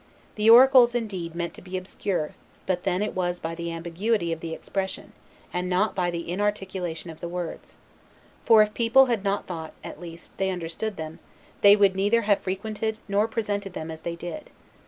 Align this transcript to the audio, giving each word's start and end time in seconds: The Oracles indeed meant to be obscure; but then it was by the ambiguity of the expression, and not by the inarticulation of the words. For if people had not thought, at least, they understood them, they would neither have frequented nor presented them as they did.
The 0.33 0.49
Oracles 0.49 0.95
indeed 0.95 1.35
meant 1.35 1.53
to 1.53 1.61
be 1.61 1.77
obscure; 1.77 2.33
but 2.65 2.85
then 2.85 3.03
it 3.03 3.13
was 3.13 3.39
by 3.39 3.53
the 3.53 3.71
ambiguity 3.71 4.31
of 4.33 4.39
the 4.39 4.51
expression, 4.51 5.13
and 5.53 5.69
not 5.69 5.93
by 5.93 6.09
the 6.09 6.27
inarticulation 6.27 7.11
of 7.11 7.19
the 7.19 7.29
words. 7.29 7.75
For 8.43 8.63
if 8.63 8.73
people 8.73 9.05
had 9.05 9.23
not 9.23 9.45
thought, 9.45 9.73
at 9.83 9.99
least, 10.01 10.35
they 10.37 10.49
understood 10.49 10.97
them, 10.97 11.19
they 11.61 11.75
would 11.75 11.95
neither 11.95 12.23
have 12.23 12.39
frequented 12.39 12.97
nor 13.07 13.27
presented 13.27 13.73
them 13.73 13.91
as 13.91 14.01
they 14.01 14.15
did. 14.15 14.49